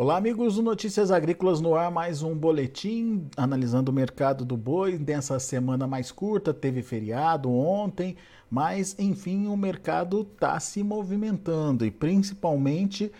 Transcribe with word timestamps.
Olá, 0.00 0.16
amigos 0.16 0.54
do 0.54 0.62
Notícias 0.62 1.10
Agrícolas 1.10 1.60
no 1.60 1.74
ar, 1.74 1.90
mais 1.90 2.22
um 2.22 2.32
boletim 2.32 3.26
analisando 3.36 3.90
o 3.90 3.92
mercado 3.92 4.44
do 4.44 4.56
boi 4.56 4.96
nessa 4.96 5.40
semana 5.40 5.88
mais 5.88 6.12
curta. 6.12 6.54
Teve 6.54 6.84
feriado 6.84 7.50
ontem, 7.50 8.16
mas 8.48 8.96
enfim, 8.96 9.48
o 9.48 9.56
mercado 9.56 10.20
está 10.20 10.60
se 10.60 10.84
movimentando 10.84 11.84
e 11.84 11.90
principalmente 11.90 13.10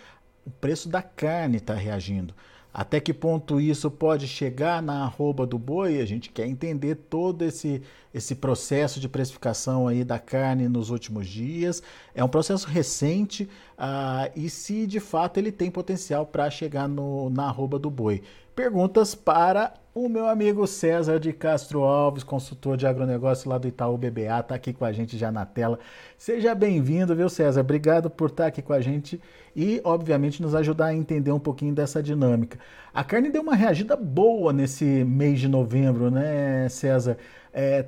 o 0.47 0.51
preço 0.51 0.89
da 0.89 1.03
carne 1.03 1.57
está 1.57 1.75
reagindo. 1.75 2.33
Até 2.73 3.01
que 3.01 3.13
ponto 3.13 3.61
isso 3.61 3.91
pode 3.91 4.29
chegar 4.29 4.83
na 4.83 5.05
arroba 5.05 5.47
do 5.47 5.59
boi? 5.59 6.01
A 6.01 6.07
gente 6.07 6.31
quer 6.31 6.47
entender 6.47 6.95
todo 6.95 7.43
esse, 7.43 7.83
esse 8.13 8.35
processo 8.35 9.01
de 9.01 9.09
precificação 9.09 9.89
aí 9.89 10.05
da 10.05 10.19
carne 10.19 10.69
nos 10.69 10.91
últimos 10.91 11.27
dias. 11.27 11.83
É 12.15 12.23
um 12.23 12.29
processo 12.29 12.69
recente 12.69 13.49
uh, 13.79 14.31
e 14.37 14.49
se 14.51 14.87
de 14.87 15.01
fato 15.01 15.39
ele 15.39 15.51
tem 15.51 15.71
potencial 15.71 16.27
para 16.27 16.51
chegar 16.51 16.89
no, 16.89 17.31
na 17.31 17.47
arroba 17.47 17.79
do 17.79 17.91
boi. 17.91 18.23
Perguntas 18.55 19.15
para 19.15 19.75
o 20.05 20.09
meu 20.09 20.29
amigo 20.29 20.65
César 20.65 21.19
de 21.19 21.33
Castro 21.33 21.83
Alves, 21.83 22.23
consultor 22.23 22.77
de 22.77 22.87
agronegócio 22.87 23.51
lá 23.51 23.59
do 23.59 23.67
Itaú 23.67 23.97
BBA, 23.97 24.39
está 24.39 24.55
aqui 24.55 24.73
com 24.73 24.85
a 24.85 24.93
gente 24.93 25.19
já 25.19 25.33
na 25.33 25.45
tela. 25.45 25.77
Seja 26.17 26.55
bem-vindo, 26.55 27.17
viu, 27.17 27.29
César? 27.29 27.63
Obrigado 27.63 28.09
por 28.09 28.31
estar 28.31 28.45
tá 28.45 28.49
aqui 28.49 28.63
com 28.63 28.73
a 28.73 28.81
gente 28.81 29.21
e, 29.57 29.81
obviamente, 29.83 30.41
nos 30.41 30.55
ajudar 30.55 30.87
a 30.87 30.95
entender 30.95 31.33
um 31.33 31.41
pouquinho 31.41 31.75
dessa 31.75 32.01
dinâmica. 32.01 32.61
A 32.95 33.03
carne 33.03 33.29
deu 33.29 33.43
uma 33.43 33.57
reagida 33.57 33.97
boa 33.97 34.53
nesse 34.53 34.85
mês 34.85 35.41
de 35.41 35.49
novembro, 35.49 36.13
né, 36.13 36.69
César? 36.69 37.19
É, 37.53 37.87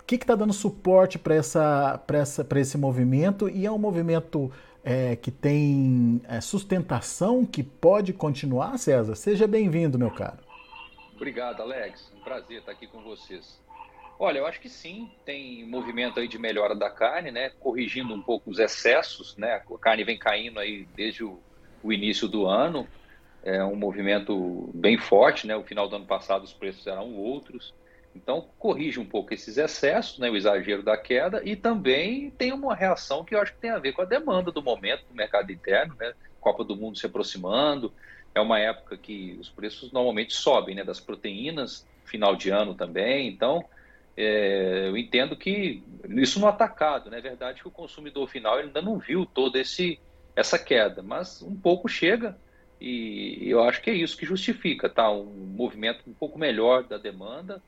o 0.00 0.04
que 0.04 0.14
está 0.14 0.36
dando 0.36 0.52
suporte 0.52 1.18
para 1.18 1.34
essa, 1.34 2.00
essa, 2.06 2.46
esse 2.54 2.78
movimento? 2.78 3.48
E 3.48 3.66
é 3.66 3.70
um 3.70 3.78
movimento 3.78 4.48
é, 4.84 5.16
que 5.16 5.32
tem 5.32 6.20
é, 6.28 6.40
sustentação, 6.40 7.44
que 7.44 7.64
pode 7.64 8.12
continuar, 8.12 8.78
César? 8.78 9.16
Seja 9.16 9.48
bem-vindo, 9.48 9.98
meu 9.98 10.12
caro. 10.12 10.47
Obrigado, 11.18 11.60
Alex. 11.62 12.12
Um 12.16 12.20
prazer 12.20 12.60
estar 12.60 12.70
aqui 12.70 12.86
com 12.86 13.02
vocês. 13.02 13.60
Olha, 14.20 14.38
eu 14.38 14.46
acho 14.46 14.60
que 14.60 14.68
sim, 14.68 15.10
tem 15.24 15.66
movimento 15.66 16.20
aí 16.20 16.28
de 16.28 16.38
melhora 16.38 16.76
da 16.76 16.88
carne, 16.88 17.32
né? 17.32 17.50
Corrigindo 17.58 18.14
um 18.14 18.22
pouco 18.22 18.48
os 18.48 18.60
excessos, 18.60 19.36
né? 19.36 19.54
A 19.54 19.78
carne 19.80 20.04
vem 20.04 20.16
caindo 20.16 20.60
aí 20.60 20.86
desde 20.94 21.24
o, 21.24 21.40
o 21.82 21.92
início 21.92 22.28
do 22.28 22.46
ano. 22.46 22.86
É 23.42 23.64
um 23.64 23.74
movimento 23.74 24.70
bem 24.72 24.96
forte, 24.96 25.44
né? 25.44 25.56
O 25.56 25.64
final 25.64 25.88
do 25.88 25.96
ano 25.96 26.06
passado 26.06 26.44
os 26.44 26.52
preços 26.52 26.86
eram 26.86 27.12
outros. 27.12 27.74
Então, 28.14 28.48
corrige 28.56 29.00
um 29.00 29.04
pouco 29.04 29.34
esses 29.34 29.58
excessos, 29.58 30.20
né, 30.20 30.30
o 30.30 30.36
exagero 30.36 30.82
da 30.82 30.96
queda, 30.96 31.42
e 31.44 31.54
também 31.54 32.30
tem 32.30 32.52
uma 32.52 32.74
reação 32.74 33.24
que 33.24 33.34
eu 33.34 33.40
acho 33.40 33.52
que 33.54 33.60
tem 33.60 33.70
a 33.70 33.78
ver 33.78 33.92
com 33.92 34.02
a 34.02 34.06
demanda 34.06 34.50
do 34.50 34.62
momento 34.62 35.04
do 35.06 35.14
mercado 35.14 35.52
interno, 35.52 35.94
né, 35.98 36.14
Copa 36.40 36.64
do 36.64 36.74
Mundo 36.74 36.98
se 36.98 37.06
aproximando, 37.06 37.92
é 38.34 38.40
uma 38.40 38.58
época 38.58 38.96
que 38.96 39.36
os 39.40 39.48
preços 39.48 39.92
normalmente 39.92 40.34
sobem, 40.34 40.74
né, 40.74 40.84
das 40.84 41.00
proteínas, 41.00 41.86
final 42.04 42.36
de 42.36 42.50
ano 42.50 42.74
também, 42.74 43.28
então 43.28 43.64
é, 44.16 44.88
eu 44.88 44.96
entendo 44.96 45.36
que 45.36 45.82
isso 46.08 46.40
no 46.40 46.46
atacado, 46.46 47.10
né, 47.10 47.18
é 47.18 47.22
verdade 47.22 47.60
que 47.60 47.68
o 47.68 47.72
consumidor 47.72 48.28
final 48.28 48.56
ainda 48.56 48.80
não 48.80 48.98
viu 48.98 49.26
toda 49.26 49.58
esse, 49.58 49.98
essa 50.34 50.58
queda, 50.58 51.02
mas 51.02 51.42
um 51.42 51.54
pouco 51.54 51.88
chega, 51.88 52.36
e 52.80 53.48
eu 53.48 53.62
acho 53.62 53.82
que 53.82 53.90
é 53.90 53.94
isso 53.94 54.16
que 54.16 54.24
justifica, 54.24 54.88
tá, 54.88 55.10
um 55.10 55.24
movimento 55.24 56.00
um 56.06 56.14
pouco 56.14 56.38
melhor 56.38 56.84
da 56.84 56.96
demanda, 56.96 57.60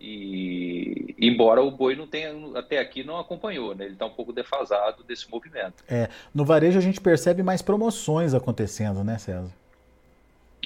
e 0.00 1.14
embora 1.18 1.62
o 1.62 1.70
boi 1.70 1.96
não 1.96 2.06
tenha 2.06 2.30
até 2.58 2.78
aqui 2.78 3.02
não 3.02 3.18
acompanhou, 3.18 3.74
né? 3.74 3.84
Ele 3.84 3.94
está 3.94 4.04
um 4.04 4.10
pouco 4.10 4.32
defasado 4.32 5.02
desse 5.04 5.30
movimento. 5.30 5.82
É, 5.88 6.10
no 6.34 6.44
varejo 6.44 6.76
a 6.76 6.82
gente 6.82 7.00
percebe 7.00 7.42
mais 7.42 7.62
promoções 7.62 8.34
acontecendo, 8.34 9.02
né, 9.02 9.16
César? 9.18 9.50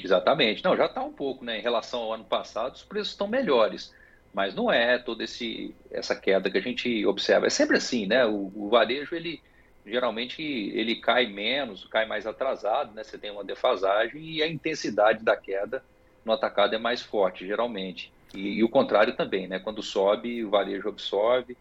Exatamente. 0.05 0.65
Não, 0.65 0.77
já 0.77 0.87
está 0.87 1.03
um 1.03 1.13
pouco, 1.13 1.45
né? 1.45 1.59
Em 1.59 1.63
relação 1.63 2.01
ao 2.01 2.15
ano 2.15 2.25
passado, 2.25 2.75
os 2.75 2.83
preços 2.83 3.13
estão 3.13 3.27
melhores, 3.27 3.95
mas 4.33 4.55
não 4.55 4.71
é 4.71 4.99
toda 4.99 5.25
esse 5.25 5.75
essa 5.91 6.15
queda 6.15 6.51
que 6.51 6.59
a 6.59 6.63
gente 6.63 7.05
observa. 7.07 7.47
É 7.47 7.51
sempre 7.51 7.77
assim, 7.77 8.07
né? 8.07 8.25
O, 8.27 8.53
o 8.55 8.69
varejo 8.69 9.15
ele 9.15 9.41
geralmente 9.87 10.43
ele 10.43 10.97
cai 10.97 11.27
menos, 11.27 11.87
cai 11.87 12.07
mais 12.07 12.27
atrasado, 12.27 12.95
né? 12.95 13.03
Você 13.03 13.19
tem 13.19 13.31
uma 13.31 13.45
defasagem 13.45 14.23
e 14.23 14.43
a 14.43 14.49
intensidade 14.49 15.25
da 15.25 15.37
queda 15.37 15.83
no 16.25 16.33
atacado 16.33 16.75
é 16.75 16.79
mais 16.79 17.03
forte, 17.03 17.47
geralmente. 17.47 18.13
E, 18.35 18.59
e, 18.59 18.65
o 18.65 18.69
contrário 18.69 19.17
também, 19.17 19.49
né? 19.49 19.59
Quando 19.59 19.83
sobe, 19.83 20.45
o 20.45 20.51
varejo 20.51 20.89
absorve. 20.89 21.57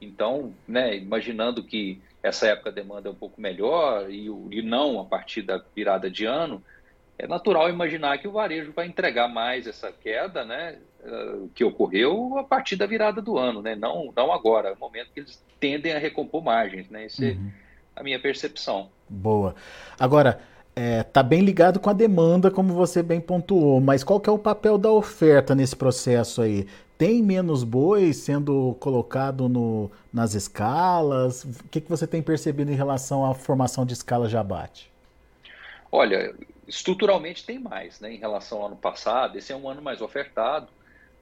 Então, 0.00 0.54
né, 0.66 0.96
imaginando 0.96 1.62
que 1.62 2.00
essa 2.22 2.46
época 2.46 2.70
a 2.70 2.72
demanda 2.72 3.08
é 3.08 3.12
um 3.12 3.16
pouco 3.16 3.40
melhor 3.40 4.10
e, 4.10 4.26
e 4.50 4.62
não 4.62 5.00
a 5.00 5.04
partir 5.04 5.42
da 5.42 5.62
virada 5.74 6.10
de 6.10 6.24
ano, 6.24 6.62
é 7.18 7.26
natural 7.26 7.68
imaginar 7.68 8.18
que 8.18 8.28
o 8.28 8.32
varejo 8.32 8.72
vai 8.72 8.86
entregar 8.86 9.28
mais 9.28 9.66
essa 9.66 9.92
queda, 9.92 10.44
né, 10.44 10.76
uh, 11.04 11.48
que 11.54 11.64
ocorreu 11.64 12.38
a 12.38 12.44
partir 12.44 12.76
da 12.76 12.86
virada 12.86 13.20
do 13.20 13.38
ano, 13.38 13.62
né, 13.62 13.74
não, 13.74 14.12
não 14.16 14.32
agora, 14.32 14.70
é 14.70 14.72
o 14.72 14.78
momento 14.78 15.10
que 15.12 15.20
eles 15.20 15.42
tendem 15.60 15.92
a 15.92 15.98
recompor 15.98 16.42
margens, 16.42 16.88
né, 16.88 17.04
essa 17.04 17.24
é 17.24 17.30
uhum. 17.32 17.50
é 17.96 18.00
a 18.00 18.02
minha 18.02 18.18
percepção. 18.18 18.88
Boa. 19.08 19.54
Agora, 19.98 20.40
é, 20.74 21.02
tá 21.02 21.22
bem 21.22 21.42
ligado 21.42 21.78
com 21.78 21.90
a 21.90 21.92
demanda, 21.92 22.50
como 22.50 22.72
você 22.72 23.02
bem 23.02 23.20
pontuou, 23.20 23.80
mas 23.80 24.02
qual 24.02 24.18
que 24.18 24.28
é 24.28 24.32
o 24.32 24.38
papel 24.38 24.78
da 24.78 24.90
oferta 24.90 25.54
nesse 25.54 25.76
processo 25.76 26.40
aí? 26.40 26.66
Tem 26.96 27.22
menos 27.22 27.64
bois 27.64 28.16
sendo 28.18 28.76
colocado 28.80 29.48
no, 29.48 29.90
nas 30.12 30.34
escalas? 30.34 31.44
O 31.44 31.68
que, 31.70 31.80
que 31.80 31.90
você 31.90 32.06
tem 32.06 32.22
percebido 32.22 32.70
em 32.70 32.76
relação 32.76 33.28
à 33.28 33.34
formação 33.34 33.84
de 33.84 33.92
escala 33.92 34.28
de 34.28 34.36
abate? 34.36 34.90
Olha, 35.90 36.34
estruturalmente 36.72 37.44
tem 37.44 37.58
mais, 37.58 38.00
né, 38.00 38.14
em 38.14 38.16
relação 38.16 38.58
ao 38.58 38.66
ano 38.68 38.76
passado. 38.76 39.36
Esse 39.36 39.52
é 39.52 39.56
um 39.56 39.68
ano 39.68 39.82
mais 39.82 40.00
ofertado. 40.00 40.68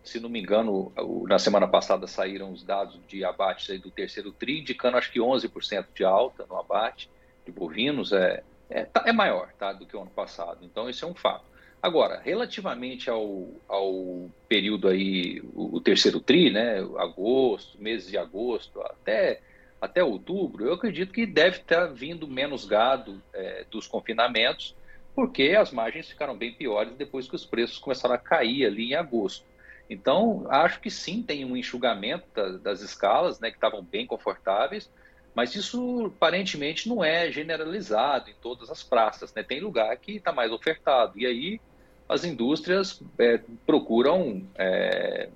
Se 0.03 0.21
não 0.21 0.31
me 0.31 0.41
engano, 0.41 0.93
na 1.29 1.39
semana 1.39 1.67
passada 1.67 2.07
saíram 2.07 2.53
os 2.53 2.63
dados 2.63 2.99
de 3.07 3.25
abate 3.25 3.77
do 3.79 3.91
terceiro 3.91 4.33
TRI, 4.33 4.61
indicando 4.61 4.97
acho 4.97 5.11
que 5.13 5.19
11% 5.19 5.87
de 5.95 6.05
alta 6.05 6.47
no 6.49 6.57
abate 6.57 7.11
de 7.45 7.51
bovinos. 7.51 8.13
É, 8.13 8.43
é, 8.71 8.85
tá, 8.85 9.03
é 9.05 9.13
maior 9.13 9.53
tá, 9.59 9.73
do 9.73 9.85
que 9.85 9.97
o 9.97 10.01
ano 10.01 10.11
passado. 10.11 10.61
Então, 10.63 10.89
isso 10.89 11.05
é 11.05 11.09
um 11.09 11.15
fato. 11.15 11.45
Agora, 11.83 12.21
relativamente 12.25 13.11
ao, 13.11 13.49
ao 13.69 14.31
período 14.49 14.87
aí, 14.87 15.43
o, 15.53 15.77
o, 15.77 15.81
terceiro 15.81 16.21
TRI, 16.21 16.51
né, 16.51 16.79
agosto, 16.97 17.77
meses 17.83 18.09
de 18.09 18.17
agosto, 18.17 18.81
até, 18.83 19.41
até 19.81 20.05
outubro, 20.05 20.65
eu 20.65 20.75
acredito 20.75 21.13
que 21.13 21.27
deve 21.27 21.57
estar 21.59 21.87
vindo 21.87 22.29
menos 22.29 22.65
gado 22.65 23.21
é, 23.35 23.65
dos 23.71 23.87
confinamentos, 23.87 24.77
porque 25.15 25.57
as 25.59 25.73
margens 25.73 26.09
ficaram 26.09 26.37
bem 26.37 26.53
piores 26.53 26.95
depois 26.97 27.29
que 27.29 27.35
os 27.35 27.45
preços 27.45 27.79
começaram 27.79 28.15
a 28.15 28.19
cair 28.19 28.67
ali 28.67 28.93
em 28.93 28.95
agosto. 28.95 29.45
Então, 29.89 30.47
acho 30.49 30.81
que 30.81 30.91
sim, 30.91 31.23
tem 31.23 31.45
um 31.45 31.57
enxugamento 31.57 32.25
da, 32.35 32.59
das 32.59 32.81
escalas, 32.81 33.41
né, 33.41 33.51
que 33.51 33.57
estavam 33.57 33.83
bem 33.83 34.07
confortáveis, 34.07 34.89
mas 35.35 35.55
isso 35.55 36.13
aparentemente 36.17 36.89
não 36.89 37.05
é 37.05 37.31
generalizado 37.31 38.31
em 38.31 38.35
todas 38.41 38.71
as 38.71 38.83
praças, 38.83 39.33
né? 39.35 39.43
Tem 39.43 39.61
lugar 39.61 39.97
que 39.97 40.17
está 40.17 40.33
mais 40.33 40.51
ofertado. 40.51 41.19
E 41.19 41.27
aí 41.27 41.61
as 42.09 42.25
indústrias 42.25 43.01
é, 43.19 43.41
procuram 43.65 44.43
é, 44.57 45.29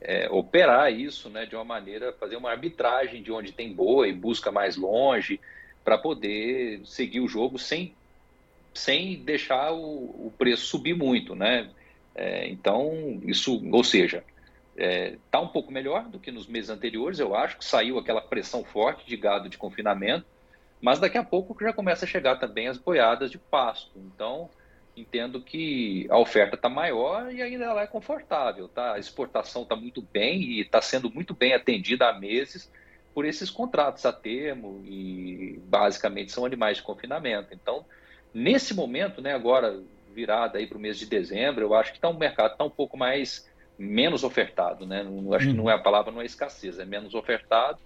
é, 0.00 0.28
operar 0.30 0.92
isso 0.92 1.28
né, 1.28 1.46
de 1.46 1.54
uma 1.54 1.64
maneira, 1.64 2.12
fazer 2.12 2.36
uma 2.36 2.50
arbitragem 2.50 3.22
de 3.22 3.30
onde 3.30 3.52
tem 3.52 3.72
boa 3.72 4.08
e 4.08 4.12
busca 4.12 4.50
mais 4.50 4.76
longe, 4.76 5.40
para 5.84 5.96
poder 5.96 6.80
seguir 6.84 7.20
o 7.20 7.28
jogo 7.28 7.58
sem, 7.58 7.94
sem 8.74 9.22
deixar 9.22 9.72
o, 9.72 10.26
o 10.26 10.32
preço 10.36 10.66
subir 10.66 10.94
muito. 10.94 11.34
Né? 11.34 11.70
É, 12.14 12.48
então, 12.48 13.20
isso, 13.24 13.62
ou 13.72 13.84
seja, 13.84 14.24
está 14.76 14.84
é, 14.84 15.16
tá 15.30 15.40
um 15.40 15.48
pouco 15.48 15.72
melhor 15.72 16.04
do 16.04 16.18
que 16.18 16.30
nos 16.30 16.46
meses 16.46 16.70
anteriores, 16.70 17.18
eu 17.18 17.34
acho, 17.34 17.58
que 17.58 17.64
saiu 17.64 17.98
aquela 17.98 18.20
pressão 18.20 18.64
forte 18.64 19.06
de 19.06 19.16
gado 19.16 19.48
de 19.48 19.58
confinamento, 19.58 20.26
mas 20.80 20.98
daqui 20.98 21.18
a 21.18 21.24
pouco 21.24 21.56
já 21.62 21.72
começa 21.72 22.04
a 22.04 22.08
chegar 22.08 22.36
também 22.36 22.68
as 22.68 22.78
boiadas 22.78 23.30
de 23.30 23.38
pasto. 23.38 23.90
Então, 23.96 24.48
entendo 24.96 25.40
que 25.40 26.06
a 26.10 26.18
oferta 26.18 26.56
está 26.56 26.68
maior 26.68 27.32
e 27.32 27.42
ainda 27.42 27.64
ela 27.64 27.82
é 27.82 27.86
confortável. 27.86 28.68
Tá? 28.68 28.94
A 28.94 28.98
exportação 28.98 29.62
está 29.62 29.76
muito 29.76 30.00
bem 30.00 30.40
e 30.40 30.60
está 30.60 30.80
sendo 30.80 31.10
muito 31.10 31.34
bem 31.34 31.52
atendida 31.52 32.08
há 32.08 32.18
meses 32.18 32.70
por 33.12 33.24
esses 33.24 33.50
contratos 33.50 34.06
a 34.06 34.12
termo 34.12 34.82
e 34.84 35.60
basicamente 35.64 36.32
são 36.32 36.44
animais 36.44 36.78
de 36.78 36.82
confinamento. 36.82 37.52
Então, 37.52 37.84
nesse 38.34 38.74
momento, 38.74 39.20
né, 39.20 39.34
agora 39.34 39.80
virada 40.14 40.58
aí 40.58 40.66
para 40.66 40.78
o 40.78 40.80
mês 40.80 40.98
de 40.98 41.06
dezembro, 41.06 41.62
eu 41.62 41.74
acho 41.74 41.92
que 41.92 42.00
tá, 42.00 42.08
o 42.08 42.18
mercado 42.18 42.52
está 42.52 42.64
um 42.64 42.70
pouco 42.70 42.96
mais 42.96 43.48
menos 43.78 44.24
ofertado, 44.24 44.86
né? 44.86 45.02
Não, 45.02 45.32
acho 45.32 45.46
uhum. 45.46 45.52
que 45.52 45.56
não 45.56 45.70
é 45.70 45.74
a 45.74 45.78
palavra, 45.78 46.12
não 46.12 46.20
é 46.20 46.26
escassez, 46.26 46.78
é 46.78 46.84
menos 46.84 47.14
ofertado 47.14 47.78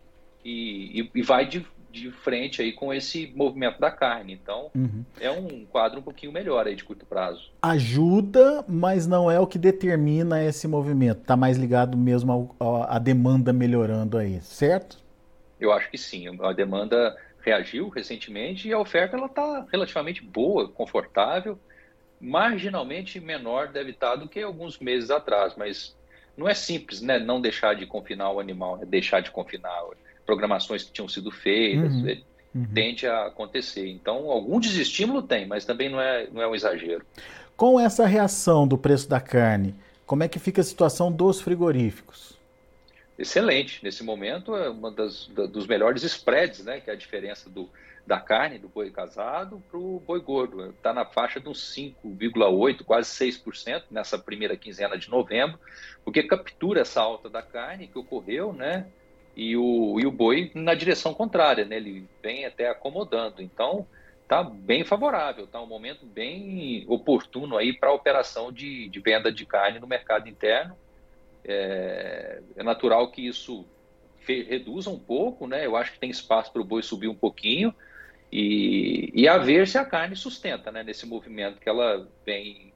e, 0.45 1.01
e, 1.01 1.11
e, 1.15 1.23
vai 1.23 1.47
de, 1.47 1.65
de 1.91 2.11
frente 2.11 2.61
aí 2.61 2.73
com 2.73 2.93
esse 2.93 3.33
movimento 3.37 3.79
da 3.79 3.91
carne. 3.91 4.33
Então, 4.33 4.71
uhum. 4.75 5.05
é 5.21 5.31
um 5.31 5.65
quadro 5.65 6.01
um 6.01 6.03
pouquinho 6.03 6.33
melhor 6.33 6.67
aí 6.67 6.75
de 6.75 6.83
curto 6.83 7.07
prazo. 7.07 7.51
Ajuda, 7.63 8.65
mas 8.69 9.07
não 9.07 9.31
é 9.31 9.39
o 9.39 9.47
que 9.47 9.59
determina 9.59 10.43
esse 10.43 10.67
movimento. 10.67 11.21
Está 11.21 11.37
mais 11.37 11.57
ligado 11.57 11.97
mesmo 11.97 12.55
à 12.89 12.99
demanda 12.99 13.53
melhorando 13.53 14.19
aí, 14.19 14.41
certo? 14.41 14.99
Eu 15.61 15.73
acho 15.73 15.91
que 15.91 15.97
sim. 15.97 16.27
A 16.43 16.53
demanda 16.53 17.17
reagiu 17.45 17.89
recentemente 17.89 18.69
e 18.69 18.73
a 18.73 18.79
oferta 18.79 19.17
ela 19.17 19.27
está 19.27 19.67
relativamente 19.71 20.23
boa, 20.23 20.69
confortável 20.69 21.59
marginalmente 22.25 23.21
menor 23.21 23.69
deve 23.69 23.91
estar 23.91 24.17
do 24.17 24.29
que 24.29 24.41
alguns 24.41 24.79
meses 24.79 25.11
atrás, 25.11 25.55
mas 25.57 25.95
não 26.37 26.49
é 26.49 26.55
simples, 26.55 27.01
né? 27.01 27.19
Não 27.19 27.41
deixar 27.41 27.75
de 27.75 27.87
confinar 27.87 28.31
o 28.33 28.41
animal, 28.41 28.79
é 28.81 28.87
deixar 28.87 29.21
de 29.21 29.31
confinar 29.31 29.83
programações 30.25 30.83
que 30.83 30.91
tinham 30.91 31.09
sido 31.09 31.31
feitas, 31.31 31.93
uhum, 31.93 32.09
é, 32.09 32.23
uhum. 32.55 32.67
tende 32.75 33.07
a 33.07 33.27
acontecer. 33.27 33.89
Então, 33.89 34.31
algum 34.31 34.59
desestímulo 34.59 35.23
tem, 35.23 35.47
mas 35.47 35.65
também 35.65 35.91
não 35.91 36.01
é, 36.01 36.27
não 36.33 36.41
é 36.41 36.49
um 36.49 36.55
exagero. 36.55 37.05
Com 37.57 37.79
essa 37.79 38.07
reação 38.07 38.67
do 38.67 38.79
preço 38.79 39.09
da 39.09 39.21
carne, 39.21 39.75
como 40.07 40.23
é 40.23 40.29
que 40.29 40.39
fica 40.39 40.61
a 40.61 40.65
situação 40.65 41.13
dos 41.13 41.41
frigoríficos? 41.41 42.34
Excelente. 43.19 43.83
Nesse 43.83 44.03
momento 44.03 44.57
é 44.57 44.69
uma 44.69 44.91
das 44.91 45.29
da, 45.29 45.47
dos 45.47 45.67
melhores 45.67 46.03
spreads, 46.03 46.65
né? 46.65 46.81
Que 46.81 46.91
é 46.91 46.93
a 46.93 46.97
diferença 46.97 47.49
do, 47.49 47.71
da 48.07 48.21
carne 48.21 48.59
do 48.59 48.69
boi 48.69 48.91
casado 48.91 49.63
para 49.71 49.79
o 49.79 50.01
boi 50.01 50.21
gordo. 50.21 50.71
Está 50.71 50.93
na 50.93 51.05
faixa 51.05 51.41
de 51.41 51.49
uns 51.49 51.75
5,8%, 51.75 52.85
quase 52.85 53.11
6% 53.11 53.85
nessa 53.91 54.19
primeira 54.19 54.57
quinzena 54.57 54.99
de 54.99 55.09
novembro, 55.09 55.59
porque 56.05 56.23
captura 56.23 56.81
essa 56.81 57.01
alta 57.01 57.31
da 57.31 57.43
carne 57.43 57.87
que 57.87 57.99
ocorreu, 57.99 58.53
né? 58.53 58.87
E 59.37 59.57
o, 59.57 59.99
e 59.99 60.07
o 60.07 60.13
boi 60.13 60.51
na 60.55 60.75
direção 60.75 61.15
contrária, 61.15 61.65
né? 61.65 61.77
Ele 61.77 62.07
vem 62.23 62.45
até 62.45 62.69
acomodando. 62.69 63.43
Então, 63.43 63.87
está 64.23 64.43
bem 64.43 64.85
favorável, 64.85 65.45
está 65.45 65.61
um 65.61 65.67
momento 65.67 66.05
bem 66.07 66.85
oportuno 66.89 67.57
aí 67.57 67.73
para 67.73 67.91
a 67.91 67.95
operação 67.95 68.53
de, 68.53 68.89
de, 68.89 69.01
venda 69.01 69.31
de 69.31 69.45
carne 69.45 69.79
no 69.79 69.87
mercado 69.87 70.29
interno. 70.29 70.77
É, 71.45 72.41
é 72.57 72.63
natural 72.63 73.11
que 73.11 73.27
isso 73.27 73.67
reduza 74.27 74.89
um 74.89 74.99
pouco, 74.99 75.47
né? 75.47 75.67
Eu 75.67 75.77
acho 75.77 75.93
que 75.93 75.99
tem 75.99 76.11
espaço 76.11 76.53
para 76.53 76.63
o 76.63 76.65
boi 76.65 76.83
subir 76.83 77.09
um 77.09 77.15
pouquinho 77.15 77.75
e, 78.33 79.11
e 79.15 79.29
a 79.29 79.37
ver 79.37 79.69
se 79.69 79.77
a 79.77 79.85
carne 79.85 80.17
sustenta, 80.17 80.73
né? 80.73 80.83
Nesse 80.83 81.07
movimento 81.07 81.61
que 81.61 81.69
ela 81.69 82.09
vem 82.25 82.73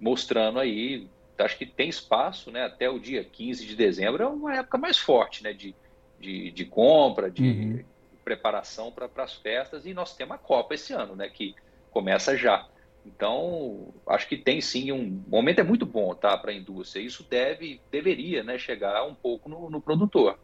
mostrando 0.00 0.58
aí. 0.58 1.08
Acho 1.38 1.58
que 1.58 1.66
tem 1.66 1.88
espaço, 1.88 2.52
né? 2.52 2.64
Até 2.64 2.88
o 2.88 3.00
dia 3.00 3.24
15 3.24 3.66
de 3.66 3.74
dezembro 3.74 4.22
é 4.22 4.26
uma 4.28 4.56
época 4.58 4.78
mais 4.78 4.96
forte, 4.96 5.42
né? 5.42 5.52
De, 5.52 5.74
de, 6.20 6.52
de 6.52 6.64
compra, 6.64 7.28
de, 7.28 7.42
uhum 7.42 7.84
preparação 8.22 8.90
para 8.90 9.08
as 9.22 9.34
festas 9.34 9.84
e 9.84 9.92
nós 9.92 10.14
temos 10.14 10.34
a 10.34 10.38
Copa 10.38 10.74
esse 10.74 10.92
ano, 10.92 11.14
né, 11.14 11.28
que 11.28 11.54
começa 11.90 12.36
já. 12.36 12.66
Então, 13.04 13.92
acho 14.06 14.28
que 14.28 14.36
tem 14.36 14.60
sim 14.60 14.92
um 14.92 15.22
momento 15.26 15.60
é 15.60 15.64
muito 15.64 15.84
bom, 15.84 16.14
tá, 16.14 16.36
para 16.36 16.52
a 16.52 16.54
indústria. 16.54 17.02
Isso 17.02 17.26
deve 17.28 17.80
deveria, 17.90 18.44
né, 18.44 18.58
chegar 18.58 19.04
um 19.04 19.14
pouco 19.14 19.48
no, 19.48 19.68
no 19.68 19.80
produtor. 19.80 20.38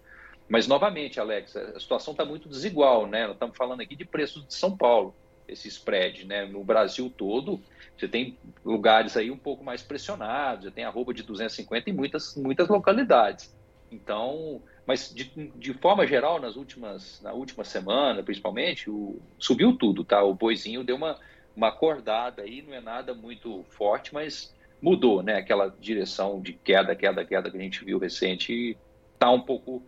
Mas 0.49 0.67
novamente, 0.67 1.21
Alex, 1.21 1.57
a 1.57 1.79
situação 1.79 2.13
está 2.13 2.25
muito 2.25 2.49
desigual, 2.49 3.07
né? 3.07 3.27
Nós 3.27 3.35
estamos 3.35 3.57
falando 3.57 3.83
aqui 3.83 3.95
de 3.95 4.05
preços 4.05 4.47
de 4.47 4.55
São 4.55 4.77
Paulo, 4.77 5.15
esse 5.47 5.69
spread, 5.69 6.27
né? 6.27 6.47
No 6.47 6.65
Brasil 6.65 7.13
todo, 7.15 7.61
você 7.97 8.09
tem 8.09 8.39
lugares 8.65 9.17
aí 9.17 9.31
um 9.31 9.37
pouco 9.37 9.63
mais 9.63 9.83
pressionados, 9.83 10.65
você 10.65 10.71
tem 10.71 10.85
arroba 10.85 11.13
de 11.13 11.23
250 11.23 11.91
em 11.91 11.93
muitas 11.93 12.35
muitas 12.35 12.69
localidades. 12.69 13.55
Então, 13.93 14.63
mas 14.87 15.13
de, 15.15 15.25
de, 15.55 15.75
forma 15.75 16.07
geral, 16.07 16.41
nas 16.41 16.57
últimas, 16.57 17.21
na 17.23 17.33
última 17.33 17.63
semana, 17.63 18.23
principalmente, 18.23 18.89
o, 18.91 19.21
subiu 19.39 19.77
tudo, 19.77 20.03
tá? 20.03 20.23
O 20.23 20.35
boizinho 20.35 20.83
deu 20.83 20.97
uma, 20.97 21.19
uma 21.59 21.69
acordada 21.69 22.43
aí, 22.43 22.63
não 22.63 22.73
é 22.73 22.81
nada 22.81 23.13
muito 23.13 23.65
forte, 23.69 24.15
mas 24.15 24.55
mudou, 24.81 25.25
né? 25.25 25.35
Aquela 25.35 25.75
direção 25.81 26.41
de 26.41 26.53
queda, 26.53 26.95
queda, 26.95 27.25
queda 27.25 27.51
que 27.51 27.57
a 27.57 27.61
gente 27.61 27.85
viu 27.85 27.99
recente, 27.99 28.79
tá 29.19 29.29
um 29.29 29.41
pouco, 29.41 29.83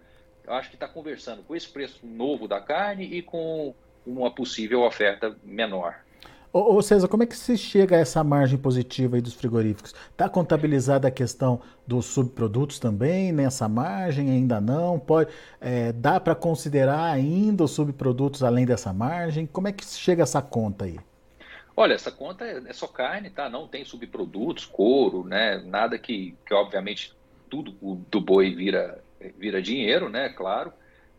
eu 0.44 0.52
acho 0.52 0.68
que 0.68 0.74
está 0.74 0.88
conversando 0.88 1.44
com 1.44 1.54
esse 1.54 1.68
preço 1.68 2.04
novo 2.04 2.48
da 2.48 2.60
carne 2.60 3.04
e 3.04 3.22
com 3.22 3.72
uma 4.04 4.32
possível 4.32 4.82
oferta 4.82 5.36
menor. 5.44 5.94
Ou, 6.52 6.82
César, 6.82 7.06
como 7.06 7.22
é 7.22 7.26
que 7.26 7.36
se 7.36 7.56
chega 7.56 7.94
a 7.94 8.00
essa 8.00 8.24
margem 8.24 8.58
positiva 8.58 9.14
aí 9.14 9.22
dos 9.22 9.34
frigoríficos? 9.34 9.94
Está 10.10 10.28
contabilizada 10.28 11.06
a 11.06 11.10
questão 11.10 11.60
dos 11.86 12.06
subprodutos 12.06 12.80
também 12.80 13.30
nessa 13.30 13.68
margem? 13.68 14.28
Ainda 14.28 14.60
não? 14.60 14.98
Pode, 14.98 15.30
é, 15.60 15.92
dá 15.92 16.18
para 16.18 16.34
considerar 16.34 17.04
ainda 17.04 17.62
os 17.62 17.70
subprodutos 17.70 18.42
além 18.42 18.66
dessa 18.66 18.92
margem? 18.92 19.46
Como 19.46 19.68
é 19.68 19.72
que 19.72 19.86
se 19.86 20.00
chega 20.00 20.24
a 20.24 20.24
essa 20.24 20.42
conta 20.42 20.86
aí? 20.86 20.98
Olha, 21.76 21.94
essa 21.94 22.10
conta 22.10 22.44
é, 22.44 22.62
é 22.66 22.72
só 22.72 22.86
carne, 22.86 23.30
tá? 23.30 23.48
Não 23.48 23.66
tem 23.66 23.84
subprodutos, 23.84 24.66
couro, 24.66 25.24
né? 25.24 25.58
Nada 25.64 25.98
que, 25.98 26.36
que 26.46 26.54
obviamente, 26.54 27.14
tudo 27.48 27.72
do 28.10 28.20
boi 28.20 28.54
vira, 28.54 29.02
vira 29.38 29.62
dinheiro, 29.62 30.08
né? 30.08 30.28
Claro 30.28 30.72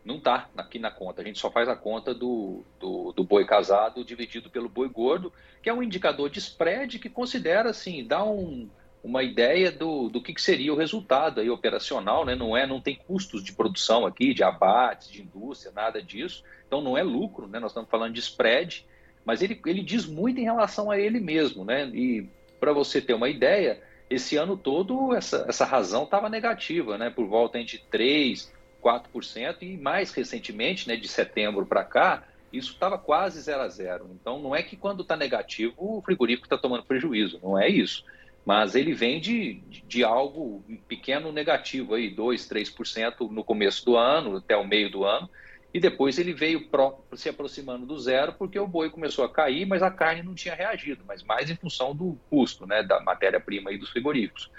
não 0.04 0.16
está 0.16 0.48
aqui 0.56 0.78
na 0.78 0.90
conta. 0.90 1.22
A 1.22 1.24
gente 1.24 1.38
só 1.38 1.50
faz 1.50 1.68
a 1.68 1.76
conta 1.76 2.12
do, 2.12 2.64
do, 2.78 3.12
do, 3.12 3.24
boi 3.24 3.44
casado 3.44 4.04
dividido 4.04 4.50
pelo 4.50 4.68
boi 4.68 4.88
gordo, 4.88 5.32
que 5.62 5.70
é 5.70 5.74
um 5.74 5.82
indicador 5.82 6.28
de 6.28 6.38
spread 6.38 6.98
que 6.98 7.08
considera, 7.08 7.70
assim, 7.70 8.04
dá 8.04 8.24
um, 8.24 8.68
uma 9.02 9.22
ideia 9.22 9.70
do, 9.70 10.08
do 10.08 10.20
que, 10.20 10.34
que, 10.34 10.42
seria 10.42 10.72
o 10.72 10.76
resultado 10.76 11.40
aí 11.40 11.48
operacional, 11.48 12.24
né? 12.24 12.34
Não 12.34 12.56
é, 12.56 12.66
não 12.66 12.80
tem 12.80 12.96
custos 12.96 13.44
de 13.44 13.52
produção 13.52 14.04
aqui, 14.04 14.34
de 14.34 14.42
abates, 14.42 15.08
de 15.08 15.22
indústria, 15.22 15.72
nada 15.72 16.02
disso. 16.02 16.42
Então 16.66 16.80
não 16.80 16.98
é 16.98 17.02
lucro, 17.02 17.46
né? 17.46 17.60
Nós 17.60 17.70
estamos 17.70 17.90
falando 17.90 18.14
de 18.14 18.20
spread, 18.20 18.84
mas 19.24 19.42
ele, 19.42 19.60
ele 19.66 19.82
diz 19.82 20.06
muito 20.06 20.40
em 20.40 20.44
relação 20.44 20.90
a 20.90 20.98
ele 20.98 21.20
mesmo, 21.20 21.64
né? 21.64 21.86
E 21.88 22.28
para 22.58 22.72
você 22.72 23.00
ter 23.00 23.14
uma 23.14 23.28
ideia, 23.28 23.80
esse 24.08 24.36
ano 24.36 24.56
todo 24.56 25.14
essa, 25.14 25.44
essa 25.48 25.64
razão 25.64 26.04
estava 26.04 26.28
negativa, 26.28 26.98
né? 26.98 27.10
Por 27.10 27.26
volta 27.26 27.58
entre 27.58 27.78
3 27.90 28.52
4%, 28.82 29.56
e 29.62 29.76
mais 29.76 30.12
recentemente, 30.12 30.88
né, 30.88 30.96
de 30.96 31.06
setembro 31.06 31.64
para 31.64 31.84
cá, 31.84 32.24
isso 32.52 32.72
estava 32.72 32.98
quase 32.98 33.40
zero 33.40 33.62
a 33.62 33.68
zero. 33.68 34.10
Então, 34.20 34.40
não 34.40 34.54
é 34.54 34.62
que 34.62 34.76
quando 34.76 35.02
está 35.02 35.16
negativo 35.16 35.74
o 35.78 36.02
frigorífico 36.02 36.46
está 36.46 36.58
tomando 36.58 36.84
prejuízo, 36.84 37.38
não 37.42 37.58
é 37.58 37.68
isso. 37.68 38.04
Mas 38.44 38.74
ele 38.74 38.92
vem 38.92 39.20
de, 39.20 39.62
de 39.86 40.02
algo 40.02 40.64
pequeno 40.88 41.30
negativo, 41.30 41.94
aí, 41.94 42.14
2%, 42.14 42.48
3% 42.48 43.30
no 43.30 43.44
começo 43.44 43.84
do 43.84 43.96
ano, 43.96 44.36
até 44.36 44.56
o 44.56 44.66
meio 44.66 44.90
do 44.90 45.04
ano, 45.04 45.30
e 45.74 45.80
depois 45.80 46.18
ele 46.18 46.34
veio 46.34 46.68
pro, 46.68 46.98
se 47.14 47.28
aproximando 47.28 47.86
do 47.86 47.98
zero 47.98 48.34
porque 48.34 48.58
o 48.58 48.66
boi 48.66 48.90
começou 48.90 49.24
a 49.24 49.32
cair, 49.32 49.66
mas 49.66 49.82
a 49.82 49.90
carne 49.90 50.22
não 50.22 50.34
tinha 50.34 50.54
reagido, 50.54 51.02
mas 51.06 51.22
mais 51.22 51.50
em 51.50 51.56
função 51.56 51.94
do 51.94 52.18
custo 52.28 52.66
né, 52.66 52.82
da 52.82 53.00
matéria-prima 53.00 53.72
e 53.72 53.78
dos 53.78 53.90
frigoríficos. 53.90 54.50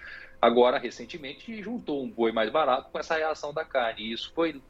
Agora, 0.42 0.78
recentemente, 0.78 1.62
juntou 1.62 2.04
um 2.04 2.10
boi 2.10 2.32
mais 2.32 2.50
barato 2.50 2.90
com 2.92 3.00
essa 3.00 3.16
reação 3.16 3.54
da 3.54 3.64
carne. 3.64 4.02
E 4.02 4.12
isso 4.12 4.32
foi, 4.34 4.62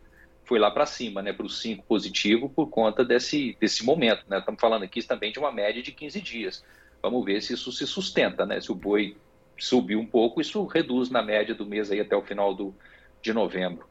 foi 0.44 0.60
lá 0.60 0.69
para 0.69 0.86
cima, 0.86 1.22
né, 1.22 1.34
para 1.34 1.45
o 1.45 1.50
5 1.50 1.84
positivo, 1.86 2.50
por 2.50 2.69
conta 2.69 3.04
desse, 3.04 3.57
desse 3.59 3.83
momento. 3.83 4.23
Né? 4.28 4.38
Estamos 4.38 4.62
falando 4.62 4.83
aqui 4.83 5.02
também 5.02 5.31
de 5.31 5.40
uma 5.40 5.52
média 5.52 5.81
de 5.81 5.92
15 5.92 6.21
dias. 6.21 6.64
Vamos 7.02 7.26
ver 7.26 7.42
se 7.42 7.54
isso 7.54 7.71
se 7.71 7.88
sustenta. 7.88 8.45
Né? 8.45 8.62
Se 8.62 8.71
o 8.71 8.76
boi 8.76 9.18
subir 9.57 9.95
um 9.95 10.06
pouco, 10.06 10.42
isso 10.42 10.64
reduz 10.66 11.09
na 11.09 11.23
média 11.23 11.56
do 11.56 11.66
mês 11.66 11.90
aí 11.90 12.02
até 12.02 12.16
o 12.16 12.21
final 12.21 12.54
do, 12.54 12.76
de 13.21 13.33
novembro. 13.33 13.88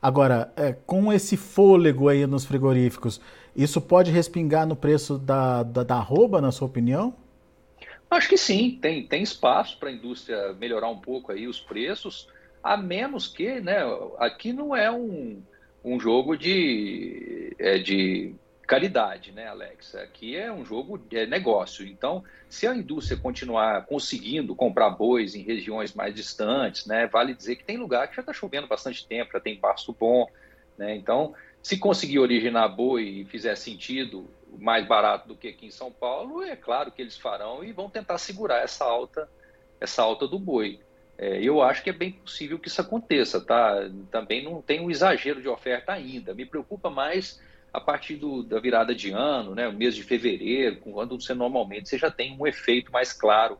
Agora, 0.00 0.52
é, 0.56 0.72
com 0.72 1.12
esse 1.12 1.36
fôlego 1.36 2.08
aí 2.08 2.26
nos 2.26 2.44
frigoríficos, 2.44 3.20
isso 3.54 3.80
pode 3.80 4.10
respingar 4.10 4.66
no 4.66 4.76
preço 4.76 5.18
da, 5.18 5.62
da, 5.62 5.82
da 5.82 5.96
arroba, 5.96 6.40
na 6.40 6.52
sua 6.52 6.68
opinião? 6.68 7.14
Acho 8.10 8.28
que 8.28 8.38
sim, 8.38 8.78
tem, 8.80 9.06
tem 9.06 9.22
espaço 9.22 9.78
para 9.78 9.90
a 9.90 9.92
indústria 9.92 10.52
melhorar 10.54 10.88
um 10.88 10.98
pouco 10.98 11.32
aí 11.32 11.46
os 11.46 11.60
preços, 11.60 12.28
a 12.62 12.76
menos 12.76 13.26
que, 13.26 13.60
né, 13.60 13.80
aqui 14.18 14.52
não 14.52 14.74
é 14.74 14.90
um, 14.90 15.42
um 15.84 16.00
jogo 16.00 16.36
de, 16.36 17.54
é, 17.58 17.78
de 17.78 18.34
caridade, 18.68 19.32
né, 19.32 19.48
Alex? 19.48 19.94
Aqui 19.94 20.36
é 20.36 20.52
um 20.52 20.62
jogo 20.62 20.98
de 20.98 21.16
é 21.16 21.26
negócio. 21.26 21.86
Então, 21.86 22.22
se 22.50 22.66
a 22.66 22.74
indústria 22.74 23.18
continuar 23.18 23.86
conseguindo 23.86 24.54
comprar 24.54 24.90
bois 24.90 25.34
em 25.34 25.42
regiões 25.42 25.94
mais 25.94 26.14
distantes, 26.14 26.84
né, 26.84 27.06
vale 27.06 27.34
dizer 27.34 27.56
que 27.56 27.64
tem 27.64 27.78
lugar 27.78 28.06
que 28.08 28.16
já 28.16 28.20
está 28.20 28.32
chovendo 28.32 28.66
bastante 28.66 29.06
tempo, 29.06 29.32
já 29.32 29.40
tem 29.40 29.56
pasto 29.56 29.96
bom, 29.98 30.28
né? 30.76 30.94
Então, 30.94 31.34
se 31.62 31.78
conseguir 31.78 32.18
originar 32.18 32.68
boi 32.68 33.04
e 33.04 33.24
fizer 33.24 33.56
sentido 33.56 34.28
mais 34.58 34.86
barato 34.86 35.26
do 35.26 35.34
que 35.34 35.48
aqui 35.48 35.66
em 35.66 35.70
São 35.70 35.90
Paulo, 35.90 36.42
é 36.42 36.54
claro 36.54 36.92
que 36.92 37.00
eles 37.00 37.16
farão 37.16 37.64
e 37.64 37.72
vão 37.72 37.88
tentar 37.88 38.18
segurar 38.18 38.62
essa 38.62 38.84
alta, 38.84 39.26
essa 39.80 40.02
alta 40.02 40.28
do 40.28 40.38
boi. 40.38 40.78
É, 41.16 41.42
eu 41.42 41.62
acho 41.62 41.82
que 41.82 41.88
é 41.88 41.92
bem 41.92 42.12
possível 42.12 42.58
que 42.58 42.68
isso 42.68 42.82
aconteça, 42.82 43.40
tá? 43.40 43.90
Também 44.10 44.44
não 44.44 44.60
tem 44.60 44.78
um 44.78 44.90
exagero 44.90 45.40
de 45.40 45.48
oferta 45.48 45.92
ainda. 45.92 46.34
Me 46.34 46.44
preocupa 46.44 46.90
mais 46.90 47.40
a 47.72 47.80
partir 47.80 48.16
do, 48.16 48.42
da 48.42 48.58
virada 48.58 48.94
de 48.94 49.10
ano, 49.10 49.54
né, 49.54 49.68
o 49.68 49.72
mês 49.72 49.94
de 49.94 50.02
fevereiro, 50.02 50.80
quando 50.80 51.20
você 51.20 51.34
normalmente 51.34 51.88
você 51.88 51.98
já 51.98 52.10
tem 52.10 52.36
um 52.38 52.46
efeito 52.46 52.90
mais 52.90 53.12
claro, 53.12 53.58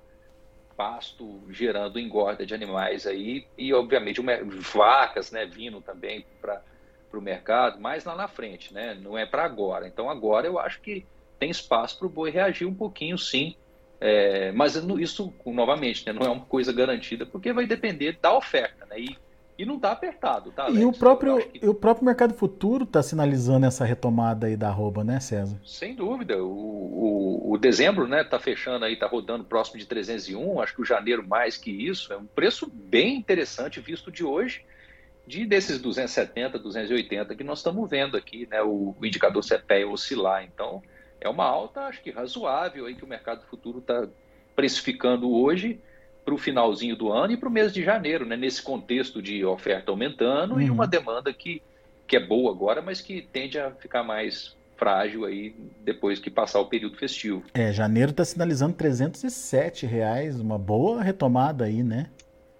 pasto 0.77 1.45
gerando 1.51 1.99
engorda 1.99 2.47
de 2.47 2.55
animais 2.55 3.07
aí 3.07 3.47
e 3.59 3.75
obviamente 3.75 4.21
uma, 4.21 4.33
vacas, 4.73 5.33
né, 5.33 5.45
vindo 5.45 5.81
também 5.81 6.25
para 6.41 6.63
para 7.11 7.19
o 7.19 7.23
mercado 7.23 7.81
mais 7.81 8.05
lá 8.05 8.15
na 8.15 8.29
frente, 8.29 8.73
né? 8.73 8.95
Não 8.95 9.17
é 9.17 9.25
para 9.25 9.45
agora. 9.45 9.89
Então 9.89 10.11
agora 10.11 10.47
eu 10.47 10.59
acho 10.59 10.81
que 10.83 11.07
tem 11.39 11.51
espaço 11.51 11.99
para 11.99 12.07
o 12.07 12.11
boi 12.11 12.31
reagir 12.31 12.67
um 12.67 12.75
pouquinho, 12.75 13.17
sim. 13.17 13.55
É, 14.01 14.53
mas 14.53 14.77
isso, 14.77 15.35
novamente, 15.47 16.07
né, 16.07 16.13
não 16.13 16.25
é 16.25 16.29
uma 16.29 16.45
coisa 16.45 16.73
garantida, 16.73 17.27
porque 17.27 17.53
vai 17.53 17.67
depender 17.67 18.19
da 18.21 18.37
oferta, 18.37 18.87
né? 18.87 19.01
E 19.01 19.17
E 19.59 19.65
não 19.65 19.75
está 19.75 19.91
apertado, 19.91 20.53
tá? 20.53 20.67
Alex? 20.67 20.81
E 20.81 20.85
o 20.85 20.93
próprio, 20.93 21.45
que... 21.49 21.67
o 21.67 21.75
próprio 21.75 22.07
mercado 22.07 22.33
futuro 22.33 22.85
está 22.85 23.03
sinalizando 23.03 23.67
essa 23.67 23.85
retomada 23.85 24.47
aí 24.47 24.57
da 24.57 24.69
arroba, 24.69 25.03
né, 25.03 25.19
César? 25.19 25.59
Sem 25.67 25.97
dúvida. 25.97 26.41
O, 26.41 26.49
o, 26.49 27.53
o 27.53 27.59
dezembro 27.59 28.07
né, 28.07 28.23
está 28.23 28.39
fechando 28.39 28.85
aí, 28.85 28.93
está 28.93 29.09
rodando 29.09 29.43
próximo 29.43 29.81
de 29.81 29.85
301, 29.87 30.61
acho 30.61 30.77
que 30.77 30.83
o 30.83 30.85
janeiro 30.85 31.27
mais 31.27 31.57
que 31.57 31.73
isso. 31.73 32.13
É 32.13 32.17
um 32.17 32.25
preço 32.25 32.71
bem 32.73 33.17
interessante 33.17 33.81
visto 33.81 34.13
de 34.13 34.23
hoje, 34.23 34.65
de 35.27 35.45
desses 35.45 35.81
270, 35.81 36.57
280 36.57 37.35
que 37.35 37.43
nós 37.43 37.59
estamos 37.59 37.91
vendo 37.91 38.17
aqui, 38.17 38.47
né, 38.49 38.63
o, 38.63 38.95
o 38.97 39.05
indicador 39.05 39.43
CPE 39.43 39.87
oscilar. 39.87 40.45
Então, 40.45 40.81
é 41.21 41.29
uma 41.29 41.45
alta, 41.45 41.81
acho 41.81 42.01
que 42.01 42.13
razoável 42.13 42.87
aí 42.87 42.95
que 42.95 43.05
o 43.05 43.09
mercado 43.09 43.43
futuro 43.47 43.81
está 43.81 44.07
precificando 44.55 45.33
hoje 45.33 45.81
para 46.29 46.35
o 46.35 46.39
finalzinho 46.39 46.95
do 46.95 47.11
ano 47.11 47.33
e 47.33 47.37
para 47.39 47.49
o 47.49 47.53
mês 47.53 47.73
de 47.73 47.83
janeiro, 47.83 48.27
né? 48.27 48.37
nesse 48.37 48.61
contexto 48.63 49.23
de 49.23 49.43
oferta 49.47 49.91
aumentando 49.91 50.57
uhum. 50.57 50.61
e 50.61 50.69
uma 50.69 50.87
demanda 50.87 51.33
que, 51.33 51.63
que 52.07 52.19
é 52.19 52.21
boa 52.21 52.53
agora, 52.53 52.83
mas 52.83 53.01
que 53.01 53.23
tende 53.23 53.59
a 53.59 53.71
ficar 53.71 54.05
mais 54.05 54.55
frágil 54.77 55.25
aí 55.25 55.55
depois 55.83 56.19
que 56.19 56.31
passar 56.31 56.61
o 56.61 56.67
período 56.67 56.99
festivo. 56.99 57.45
É, 57.55 57.73
janeiro 57.73 58.11
está 58.11 58.27
sinalizando 58.27 58.75
307 58.75 59.87
reais, 59.87 60.39
uma 60.39 60.59
boa 60.59 61.03
retomada 61.03 61.65
aí, 61.65 61.83
né? 61.83 62.11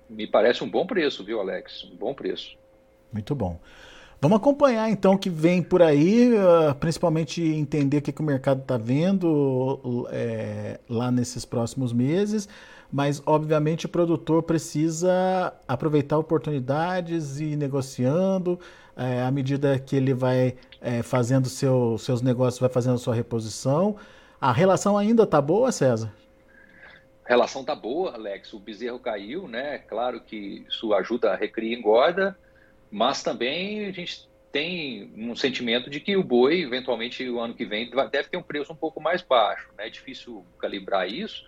Me 0.09 0.27
parece 0.27 0.65
um 0.65 0.71
bom 0.71 0.87
preço, 0.87 1.23
viu, 1.23 1.39
Alex? 1.39 1.85
Um 1.93 1.97
bom 1.97 2.15
preço. 2.15 2.57
Muito 3.13 3.35
bom. 3.35 3.61
Vamos 4.19 4.39
acompanhar 4.39 4.89
então 4.89 5.13
o 5.13 5.19
que 5.19 5.29
vem 5.29 5.63
por 5.63 5.83
aí, 5.83 6.33
uh, 6.33 6.75
principalmente 6.77 7.43
entender 7.43 7.99
o 7.99 8.03
que, 8.03 8.13
que 8.13 8.21
o 8.23 8.25
mercado 8.25 8.63
está 8.63 8.79
vendo 8.79 10.09
é, 10.11 10.81
lá 10.89 11.11
nesses 11.13 11.45
próximos 11.45 11.93
meses 11.93 12.49
mas 12.91 13.23
obviamente 13.27 13.87
o 13.87 13.89
produtor 13.89 14.43
precisa 14.43 15.53
aproveitar 15.67 16.19
oportunidades 16.19 17.39
e 17.39 17.53
ir 17.53 17.57
negociando 17.57 18.59
é, 18.97 19.23
à 19.23 19.31
medida 19.31 19.79
que 19.79 19.95
ele 19.95 20.13
vai 20.13 20.57
é, 20.81 21.03
fazendo 21.03 21.49
seu, 21.49 21.97
seus 21.99 22.21
negócios, 22.21 22.59
vai 22.59 22.69
fazendo 22.69 22.99
sua 22.99 23.15
reposição. 23.15 23.97
A 24.41 24.53
relação 24.53 24.99
ainda 24.99 25.23
está 25.23 25.41
boa, 25.41 25.71
César? 25.71 26.13
A 27.25 27.29
relação 27.29 27.61
está 27.61 27.75
boa, 27.75 28.15
Alex. 28.15 28.53
O 28.53 28.59
bezerro 28.59 28.99
caiu, 28.99 29.47
né? 29.47 29.79
Claro 29.79 30.21
que 30.21 30.65
isso 30.69 30.93
ajuda 30.95 31.33
a 31.33 31.37
recria 31.37 31.77
engorda, 31.77 32.37
mas 32.91 33.23
também 33.23 33.87
a 33.87 33.93
gente 33.93 34.29
tem 34.51 35.13
um 35.17 35.37
sentimento 35.37 35.91
de 35.91 36.01
que 36.01 36.17
o 36.17 36.23
boi, 36.25 36.63
eventualmente, 36.63 37.29
o 37.29 37.39
ano 37.39 37.55
que 37.55 37.65
vem, 37.65 37.91
deve 38.11 38.29
ter 38.31 38.37
um 38.37 38.43
preço 38.43 38.73
um 38.73 38.77
pouco 38.77 39.01
mais 39.01 39.23
baixo. 39.23 39.69
Né? 39.77 39.87
É 39.87 39.91
difícil 39.91 40.45
calibrar 40.59 41.09
isso, 41.09 41.45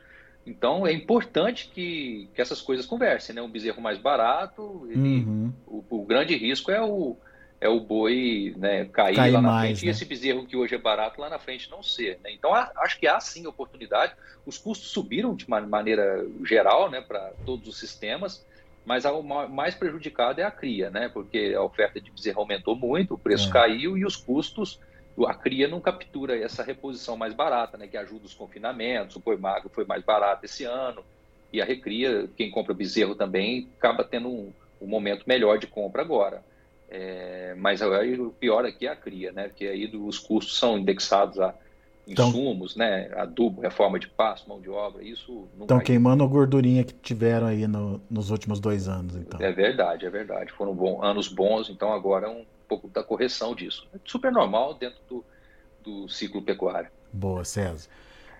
então 0.50 0.84
é 0.84 0.92
importante 0.92 1.70
que, 1.72 2.28
que 2.34 2.42
essas 2.42 2.60
coisas 2.60 2.84
conversem, 2.84 3.34
né? 3.34 3.40
Um 3.40 3.48
bezerro 3.48 3.80
mais 3.80 3.98
barato, 3.98 4.88
ele, 4.90 5.24
uhum. 5.24 5.52
o, 5.64 5.84
o, 5.88 6.04
grande 6.04 6.36
risco 6.36 6.72
é 6.72 6.82
o, 6.82 7.16
é 7.60 7.68
o 7.68 7.78
boi 7.78 8.52
né, 8.58 8.86
cair 8.86 9.14
Cai 9.14 9.30
lá 9.30 9.40
na 9.40 9.48
mais, 9.48 9.66
frente 9.66 9.84
né? 9.84 9.88
e 9.88 9.90
esse 9.90 10.04
bezerro 10.04 10.44
que 10.44 10.56
hoje 10.56 10.74
é 10.74 10.78
barato 10.78 11.20
lá 11.20 11.30
na 11.30 11.38
frente 11.38 11.70
não 11.70 11.84
ser. 11.84 12.18
Né? 12.24 12.32
Então 12.32 12.52
há, 12.52 12.72
acho 12.78 12.98
que 12.98 13.06
há 13.06 13.20
sim 13.20 13.46
oportunidade. 13.46 14.12
Os 14.44 14.58
custos 14.58 14.90
subiram 14.90 15.36
de 15.36 15.48
maneira 15.48 16.26
geral 16.44 16.90
né, 16.90 17.00
para 17.00 17.32
todos 17.46 17.68
os 17.68 17.78
sistemas, 17.78 18.44
mas 18.84 19.04
o 19.04 19.22
mais 19.22 19.76
prejudicado 19.76 20.40
é 20.40 20.44
a 20.44 20.50
cria, 20.50 20.90
né? 20.90 21.08
porque 21.08 21.54
a 21.56 21.62
oferta 21.62 22.00
de 22.00 22.10
bezerro 22.10 22.40
aumentou 22.40 22.74
muito, 22.74 23.14
o 23.14 23.18
preço 23.18 23.48
é. 23.50 23.52
caiu 23.52 23.96
e 23.96 24.04
os 24.04 24.16
custos 24.16 24.80
a 25.26 25.34
cria 25.34 25.68
não 25.68 25.80
captura 25.80 26.38
essa 26.38 26.62
reposição 26.62 27.16
mais 27.16 27.34
barata, 27.34 27.76
né, 27.76 27.86
que 27.86 27.96
ajuda 27.96 28.26
os 28.26 28.34
confinamentos, 28.34 29.16
o 29.16 29.20
boi 29.20 29.36
magro 29.36 29.68
foi 29.68 29.84
mais 29.84 30.02
barato 30.02 30.44
esse 30.44 30.64
ano, 30.64 31.04
e 31.52 31.60
a 31.60 31.64
recria, 31.64 32.28
quem 32.36 32.50
compra 32.50 32.72
bezerro 32.72 33.14
também, 33.14 33.68
acaba 33.78 34.04
tendo 34.04 34.28
um, 34.28 34.52
um 34.80 34.86
momento 34.86 35.24
melhor 35.26 35.58
de 35.58 35.66
compra 35.66 36.02
agora. 36.02 36.42
É, 36.88 37.54
mas 37.56 37.82
aí, 37.82 38.18
o 38.18 38.30
pior 38.30 38.64
aqui 38.64 38.86
é 38.86 38.90
a 38.90 38.96
cria, 38.96 39.32
né, 39.32 39.48
porque 39.48 39.66
aí 39.66 39.86
os 39.94 40.18
custos 40.18 40.58
são 40.58 40.78
indexados 40.78 41.38
a 41.40 41.54
então 42.06 42.28
insumos, 42.28 42.74
então, 42.74 42.86
né, 42.86 43.10
adubo, 43.16 43.60
reforma 43.60 43.98
de 43.98 44.08
pasto, 44.08 44.48
mão 44.48 44.60
de 44.60 44.68
obra, 44.68 45.02
isso 45.04 45.46
Estão 45.60 45.78
queimando 45.78 46.24
a 46.24 46.26
gordurinha 46.26 46.82
que 46.82 46.94
tiveram 46.94 47.46
aí 47.46 47.66
no, 47.68 48.00
nos 48.10 48.30
últimos 48.30 48.58
dois 48.58 48.88
anos, 48.88 49.14
então. 49.16 49.40
É 49.40 49.52
verdade, 49.52 50.06
é 50.06 50.10
verdade. 50.10 50.50
Foram 50.52 50.74
bom, 50.74 51.02
anos 51.02 51.28
bons, 51.28 51.68
então 51.68 51.92
agora 51.92 52.26
é 52.26 52.30
um 52.30 52.44
pouco 52.70 52.86
da 52.88 53.02
correção 53.02 53.52
disso. 53.52 53.88
É 53.92 53.98
super 54.04 54.30
normal 54.30 54.74
dentro 54.74 55.00
do, 55.08 55.24
do 55.82 56.08
ciclo 56.08 56.40
pecuário. 56.40 56.88
Boa, 57.12 57.44
César. 57.44 57.88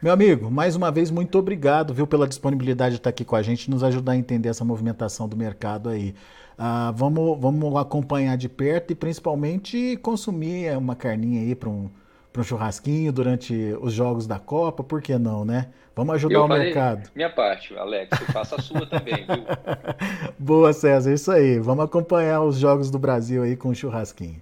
Meu 0.00 0.12
amigo, 0.12 0.48
mais 0.50 0.76
uma 0.76 0.90
vez, 0.90 1.10
muito 1.10 1.36
obrigado 1.36 1.92
viu, 1.92 2.06
pela 2.06 2.28
disponibilidade 2.28 2.94
de 2.94 3.00
estar 3.00 3.10
aqui 3.10 3.24
com 3.24 3.34
a 3.34 3.42
gente, 3.42 3.68
nos 3.68 3.82
ajudar 3.82 4.12
a 4.12 4.16
entender 4.16 4.48
essa 4.48 4.64
movimentação 4.64 5.28
do 5.28 5.36
mercado 5.36 5.88
aí. 5.88 6.14
Ah, 6.56 6.92
vamos, 6.94 7.38
vamos 7.40 7.76
acompanhar 7.76 8.36
de 8.36 8.48
perto 8.48 8.92
e 8.92 8.94
principalmente 8.94 9.98
consumir 9.98 10.74
uma 10.76 10.94
carninha 10.94 11.40
aí 11.42 11.54
para 11.54 11.68
um, 11.68 11.90
para 12.32 12.40
um 12.40 12.44
churrasquinho 12.44 13.12
durante 13.12 13.54
os 13.80 13.92
jogos 13.92 14.26
da 14.26 14.38
Copa, 14.38 14.84
por 14.84 15.02
que 15.02 15.18
não, 15.18 15.44
né? 15.44 15.68
Vamos 15.94 16.14
ajudar 16.14 16.34
eu 16.34 16.44
o 16.44 16.48
mercado. 16.48 17.10
Minha 17.14 17.30
parte, 17.30 17.76
Alex, 17.76 18.16
você 18.16 18.32
faça 18.32 18.56
a 18.56 18.60
sua 18.60 18.86
também, 18.86 19.16
viu? 19.16 19.44
Boa, 20.38 20.72
César, 20.72 21.12
isso 21.12 21.30
aí. 21.30 21.58
Vamos 21.58 21.84
acompanhar 21.84 22.42
os 22.42 22.56
jogos 22.56 22.90
do 22.90 22.98
Brasil 22.98 23.42
aí 23.42 23.56
com 23.56 23.70
um 23.70 23.74
churrasquinho. 23.74 24.40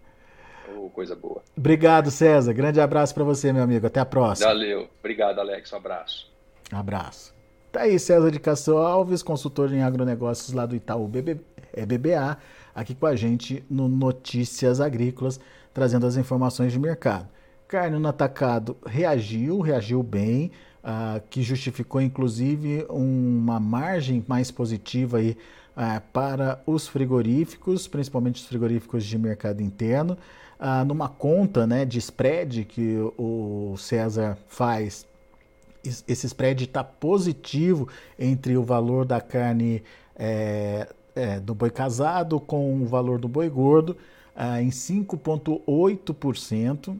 Oh, 0.76 0.90
coisa 0.90 1.16
boa. 1.16 1.42
Obrigado, 1.56 2.10
César. 2.10 2.52
Grande 2.52 2.80
abraço 2.80 3.14
para 3.14 3.24
você, 3.24 3.52
meu 3.52 3.62
amigo. 3.62 3.86
Até 3.86 3.98
a 3.98 4.04
próxima. 4.04 4.48
Valeu. 4.48 4.88
Obrigado, 5.00 5.40
Alex. 5.40 5.72
Um 5.72 5.76
abraço. 5.76 6.30
Abraço. 6.70 7.34
Tá 7.72 7.82
aí, 7.82 7.98
César 7.98 8.30
de 8.30 8.38
Castro 8.38 8.78
Alves, 8.78 9.22
consultor 9.22 9.72
em 9.72 9.82
agronegócios 9.82 10.52
lá 10.52 10.64
do 10.64 10.76
Itaú 10.76 11.06
BB, 11.06 11.40
é 11.72 11.84
BBA, 11.84 12.38
aqui 12.74 12.94
com 12.94 13.06
a 13.06 13.14
gente 13.14 13.64
no 13.68 13.88
Notícias 13.88 14.80
Agrícolas, 14.80 15.38
trazendo 15.74 16.06
as 16.06 16.16
informações 16.16 16.72
de 16.72 16.78
mercado. 16.78 17.28
Carne 17.68 17.98
no 17.98 18.08
atacado 18.08 18.76
reagiu, 18.86 19.60
reagiu 19.60 20.02
bem, 20.02 20.50
uh, 20.82 21.20
que 21.28 21.42
justificou 21.42 22.00
inclusive 22.00 22.86
uma 22.88 23.60
margem 23.60 24.24
mais 24.26 24.50
positiva 24.50 25.18
aí, 25.18 25.36
uh, 25.76 26.00
para 26.10 26.62
os 26.66 26.88
frigoríficos, 26.88 27.86
principalmente 27.86 28.36
os 28.36 28.46
frigoríficos 28.46 29.04
de 29.04 29.18
mercado 29.18 29.62
interno, 29.62 30.16
uh, 30.58 30.82
numa 30.86 31.10
conta 31.10 31.66
né, 31.66 31.84
de 31.84 31.98
spread 31.98 32.64
que 32.64 32.96
o 33.18 33.74
César 33.76 34.38
faz. 34.48 35.06
Esse 35.84 36.26
spread 36.26 36.64
está 36.64 36.82
positivo 36.82 37.86
entre 38.18 38.56
o 38.56 38.62
valor 38.62 39.04
da 39.04 39.20
carne 39.20 39.82
é, 40.16 40.88
é, 41.14 41.38
do 41.38 41.54
boi 41.54 41.70
casado 41.70 42.40
com 42.40 42.82
o 42.82 42.86
valor 42.86 43.18
do 43.18 43.28
boi 43.28 43.50
gordo 43.50 43.94
em 44.60 44.70
5,8%. 44.70 46.96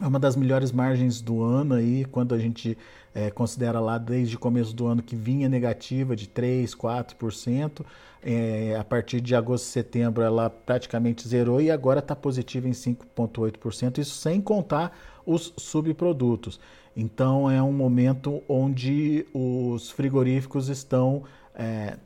É 0.00 0.06
uma 0.06 0.18
das 0.18 0.36
melhores 0.36 0.70
margens 0.70 1.20
do 1.20 1.42
ano 1.42 1.74
aí, 1.74 2.04
quando 2.04 2.34
a 2.34 2.38
gente 2.38 2.78
é, 3.12 3.30
considera 3.30 3.80
lá 3.80 3.98
desde 3.98 4.36
o 4.36 4.38
começo 4.38 4.72
do 4.74 4.86
ano 4.86 5.02
que 5.02 5.16
vinha 5.16 5.48
negativa 5.48 6.14
de 6.14 6.28
3, 6.28 6.72
4%. 6.72 7.84
É, 8.22 8.76
a 8.78 8.84
partir 8.84 9.20
de 9.20 9.34
agosto 9.34 9.64
e 9.66 9.68
setembro 9.68 10.22
ela 10.22 10.50
praticamente 10.50 11.26
zerou 11.26 11.60
e 11.60 11.70
agora 11.70 12.00
está 12.00 12.16
positiva 12.16 12.68
em 12.68 12.72
5,8%, 12.72 13.98
isso 13.98 14.16
sem 14.16 14.40
contar 14.40 14.96
os 15.24 15.52
subprodutos. 15.56 16.58
Então 16.96 17.48
é 17.48 17.62
um 17.62 17.72
momento 17.72 18.42
onde 18.48 19.24
os 19.32 19.90
frigoríficos 19.90 20.68
estão 20.68 21.22
é, 21.54 21.96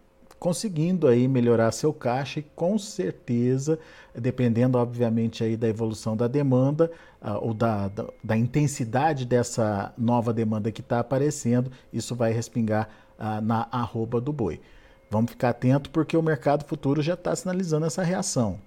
conseguindo 0.42 1.06
aí 1.06 1.28
melhorar 1.28 1.70
seu 1.70 1.92
caixa 1.92 2.40
e 2.40 2.42
com 2.42 2.76
certeza, 2.76 3.78
dependendo 4.12 4.76
obviamente 4.76 5.44
aí 5.44 5.56
da 5.56 5.68
evolução 5.68 6.16
da 6.16 6.26
demanda 6.26 6.90
uh, 7.22 7.46
ou 7.46 7.54
da, 7.54 7.86
da, 7.86 8.06
da, 8.24 8.36
intensidade 8.36 9.24
dessa 9.24 9.94
nova 9.96 10.32
demanda 10.32 10.72
que 10.72 10.80
está 10.80 10.98
aparecendo, 10.98 11.70
isso 11.92 12.16
vai 12.16 12.32
respingar 12.32 12.88
uh, 13.20 13.40
na 13.40 13.68
arroba 13.70 14.20
do 14.20 14.32
boi. 14.32 14.60
Vamos 15.08 15.30
ficar 15.30 15.50
atento 15.50 15.90
porque 15.90 16.16
o 16.16 16.22
mercado 16.22 16.64
futuro 16.64 17.00
já 17.00 17.14
está 17.14 17.36
sinalizando 17.36 17.86
essa 17.86 18.02
reação. 18.02 18.58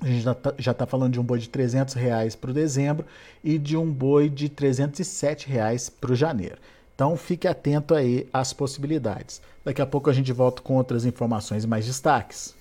A 0.00 0.08
gente 0.08 0.24
já 0.24 0.32
está 0.32 0.74
tá 0.74 0.86
falando 0.86 1.12
de 1.12 1.20
um 1.20 1.24
boi 1.24 1.38
de 1.38 1.48
300 1.48 1.94
reais 1.94 2.34
para 2.34 2.50
o 2.50 2.52
dezembro 2.52 3.06
e 3.44 3.58
de 3.58 3.76
um 3.76 3.92
boi 3.92 4.28
de 4.28 4.48
307 4.48 5.48
reais 5.48 5.88
para 5.88 6.10
o 6.10 6.16
janeiro. 6.16 6.58
Então 6.96 7.14
fique 7.14 7.46
atento 7.46 7.94
aí 7.94 8.26
às 8.32 8.54
possibilidades. 8.54 9.42
Daqui 9.62 9.82
a 9.82 9.86
pouco 9.86 10.08
a 10.08 10.14
gente 10.14 10.32
volta 10.32 10.62
com 10.62 10.76
outras 10.76 11.04
informações 11.04 11.62
e 11.62 11.66
mais 11.66 11.84
destaques. 11.84 12.56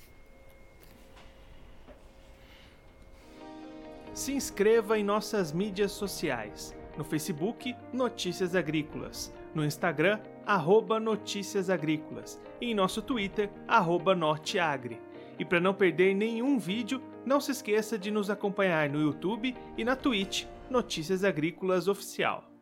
Se 4.14 4.34
inscreva 4.34 5.00
em 5.00 5.06
nossas 5.06 5.54
mídias 5.54 5.94
sociais. 5.94 6.76
No 6.98 7.06
Facebook, 7.06 7.74
Notícias 7.94 8.56
Agrícolas. 8.56 9.34
No 9.54 9.64
Instagram, 9.64 10.20
arroba 10.46 11.00
Notícias 11.00 11.70
Agrícolas. 11.70 12.38
E 12.60 12.72
em 12.72 12.76
nosso 12.76 13.02
Twitter, 13.02 13.50
arroba 13.66 14.14
Norteagri. 14.14 15.00
E 15.40 15.46
para 15.46 15.62
não 15.62 15.74
perder 15.74 16.14
nenhum 16.14 16.60
vídeo, 16.60 17.02
não 17.26 17.40
se 17.40 17.52
esqueça 17.52 17.98
de 17.98 18.12
nos 18.12 18.30
acompanhar 18.30 18.90
no 18.90 19.02
YouTube 19.02 19.56
e 19.78 19.86
na 19.86 19.96
Twitch, 19.96 20.46
Notícias 20.70 21.24
Agrícolas 21.24 21.88
Oficial. 21.88 22.55